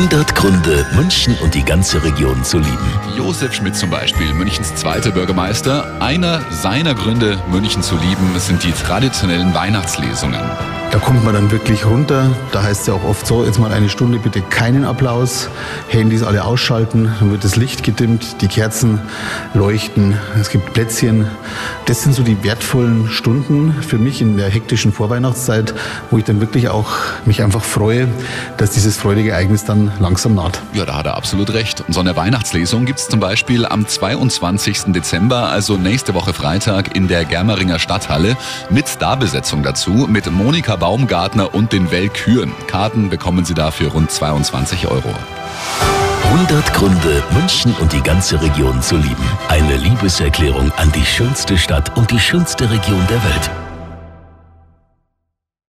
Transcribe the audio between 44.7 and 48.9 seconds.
Euro. 100 Gründe, München und die ganze Region